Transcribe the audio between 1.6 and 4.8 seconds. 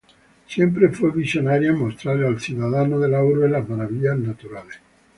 en mostrar al ciudadano de las urbes las maravillas naturales.